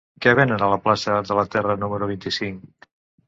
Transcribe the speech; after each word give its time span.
Què 0.25 0.31
venen 0.37 0.63
a 0.67 0.69
la 0.71 0.79
plaça 0.85 1.17
de 1.27 1.37
la 1.41 1.45
Terra 1.55 1.77
número 1.83 2.09
vint-i-cinc? 2.13 2.91